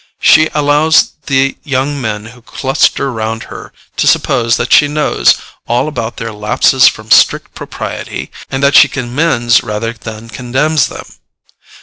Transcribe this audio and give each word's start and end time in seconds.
She 0.19 0.49
allows 0.55 1.11
the 1.27 1.57
young 1.61 2.01
men 2.01 2.25
who 2.33 2.41
cluster 2.41 3.11
round 3.11 3.43
her 3.53 3.71
to 3.97 4.07
suppose 4.07 4.57
that 4.57 4.73
she 4.73 4.87
knows 4.87 5.35
all 5.67 5.87
about 5.87 6.17
their 6.17 6.33
lapses 6.33 6.87
from 6.87 7.11
strict 7.11 7.53
propriety, 7.53 8.31
and 8.49 8.63
that 8.63 8.73
she 8.73 8.87
commends 8.87 9.61
rather 9.61 9.93
than 9.93 10.27
condemns 10.29 10.87
them. 10.87 11.05